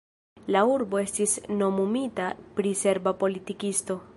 La 0.53 0.61
urbo 0.75 1.01
estis 1.01 1.35
nomumita 1.59 2.31
pri 2.57 2.73
serba 2.83 3.15
politikisto. 3.25 4.03